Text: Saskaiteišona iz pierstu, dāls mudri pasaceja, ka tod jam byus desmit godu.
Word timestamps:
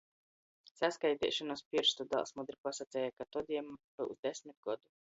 Saskaiteišona 0.79 1.59
iz 1.59 1.63
pierstu, 1.75 2.07
dāls 2.15 2.35
mudri 2.41 2.59
pasaceja, 2.69 3.15
ka 3.21 3.31
tod 3.37 3.57
jam 3.59 3.73
byus 3.81 4.19
desmit 4.29 4.63
godu. 4.71 4.95